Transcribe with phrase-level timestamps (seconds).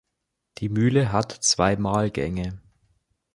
[0.57, 2.59] Die Mühle hat zwei Mahlgänge.